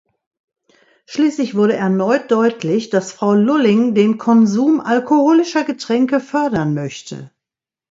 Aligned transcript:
Schließlich 1.05 1.53
wurde 1.53 1.75
erneut 1.75 2.31
deutlich, 2.31 2.89
dass 2.89 3.11
Frau 3.11 3.33
Lulling 3.35 3.93
den 3.93 4.17
Konsum 4.17 4.79
alkoholischer 4.79 5.63
Getränke 5.63 6.19
fördern 6.19 6.73
möchte. 6.73 7.29